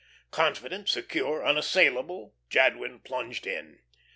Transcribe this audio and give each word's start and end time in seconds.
Confident, 0.31 0.89
secure, 0.89 1.45
unassailable, 1.45 2.33
Jadwin 2.49 3.01
plunged 3.01 3.45
in. 3.45 3.83